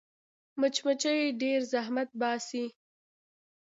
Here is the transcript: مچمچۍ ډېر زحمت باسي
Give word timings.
مچمچۍ 0.59 1.19
ډېر 1.41 1.59
زحمت 1.71 2.09
باسي 2.19 2.65